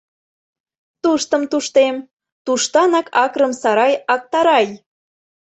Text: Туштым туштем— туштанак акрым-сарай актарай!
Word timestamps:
Туштым 1.01 1.43
туштем— 1.51 1.95
туштанак 2.45 3.07
акрым-сарай 3.23 3.93
актарай! 4.15 4.65